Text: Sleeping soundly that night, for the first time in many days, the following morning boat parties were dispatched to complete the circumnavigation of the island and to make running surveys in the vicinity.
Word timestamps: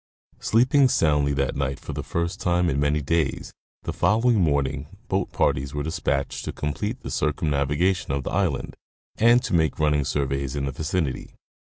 Sleeping 0.39 0.89
soundly 0.89 1.31
that 1.33 1.55
night, 1.55 1.79
for 1.79 1.93
the 1.93 2.01
first 2.01 2.41
time 2.41 2.71
in 2.71 2.79
many 2.79 3.01
days, 3.01 3.53
the 3.83 3.93
following 3.93 4.41
morning 4.41 4.87
boat 5.09 5.31
parties 5.31 5.75
were 5.75 5.83
dispatched 5.83 6.43
to 6.45 6.51
complete 6.51 7.01
the 7.01 7.11
circumnavigation 7.11 8.11
of 8.11 8.23
the 8.23 8.31
island 8.31 8.75
and 9.17 9.43
to 9.43 9.53
make 9.53 9.77
running 9.77 10.03
surveys 10.03 10.55
in 10.55 10.65
the 10.65 10.71
vicinity. 10.71 11.35